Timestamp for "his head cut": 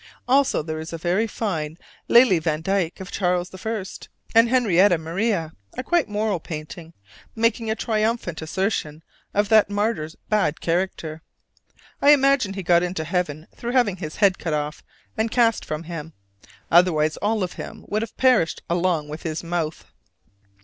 13.97-14.53